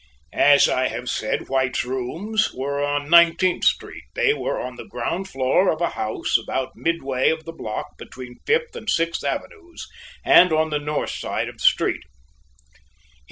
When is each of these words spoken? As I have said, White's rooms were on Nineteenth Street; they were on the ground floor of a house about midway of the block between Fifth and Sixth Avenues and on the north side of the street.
As 0.33 0.67
I 0.67 0.87
have 0.87 1.07
said, 1.09 1.47
White's 1.47 1.85
rooms 1.85 2.51
were 2.55 2.83
on 2.83 3.07
Nineteenth 3.07 3.65
Street; 3.65 4.05
they 4.15 4.33
were 4.33 4.59
on 4.59 4.75
the 4.75 4.87
ground 4.87 5.29
floor 5.29 5.71
of 5.71 5.79
a 5.79 5.89
house 5.91 6.39
about 6.39 6.75
midway 6.75 7.29
of 7.29 7.45
the 7.45 7.51
block 7.53 7.99
between 7.99 8.39
Fifth 8.47 8.75
and 8.75 8.89
Sixth 8.89 9.23
Avenues 9.23 9.87
and 10.25 10.51
on 10.51 10.71
the 10.71 10.79
north 10.79 11.11
side 11.11 11.49
of 11.49 11.57
the 11.59 11.63
street. 11.63 12.01